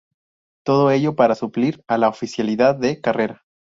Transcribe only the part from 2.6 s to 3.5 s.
de carrera.